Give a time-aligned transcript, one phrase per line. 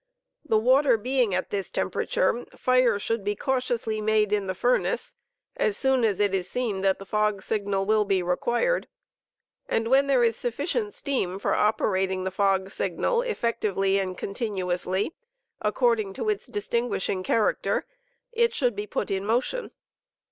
[0.43, 5.13] The water being at this temper ature fire should be cautiously made in the furnace
[5.57, 8.87] as soon as* it is seen that the fog signal will be required,
[9.69, 15.13] and when there is sufficient steam for operating the fog*signal effectively and continuously,
[15.61, 17.85] according to its distinguishing character,
[18.31, 19.69] it should be put in motion.